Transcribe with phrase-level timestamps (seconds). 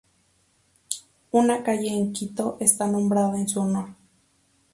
[1.29, 3.89] Una calle en Quito está nombrada en su honor.